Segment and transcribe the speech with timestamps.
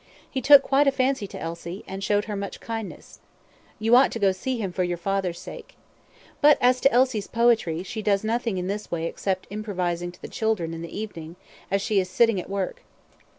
[0.27, 3.19] He took quite a fancy to Elsie, and showed her much kindness.
[3.77, 5.75] You ought to go to see him for your father's sake.
[6.41, 10.27] But as to Elsie's poetry, she does nothing in this way except improvising to the
[10.27, 11.35] children in the evening,
[11.69, 12.81] as she is sitting at work.